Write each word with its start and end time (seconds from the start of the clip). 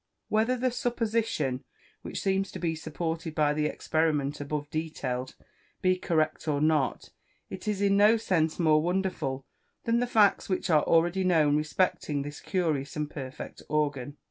Whether 0.29 0.57
the 0.57 0.71
supposition, 0.71 1.63
which 2.01 2.23
seems 2.23 2.51
to 2.53 2.57
be 2.59 2.73
supported 2.73 3.35
by 3.35 3.53
the 3.53 3.67
experiment 3.67 4.41
above 4.41 4.67
detailed, 4.71 5.35
be 5.83 5.95
correct 5.95 6.47
or 6.47 6.59
not, 6.59 7.11
it 7.51 7.67
is 7.67 7.83
in 7.83 7.97
no 7.97 8.17
sense 8.17 8.57
more 8.57 8.81
wonderful 8.81 9.45
than 9.83 9.99
the 9.99 10.07
facts 10.07 10.49
which 10.49 10.71
are 10.71 10.81
already 10.81 11.23
known 11.23 11.55
respecting 11.55 12.23
this 12.23 12.39
curious 12.39 12.95
and 12.95 13.11
perfect 13.11 13.61
organ. 13.69 14.17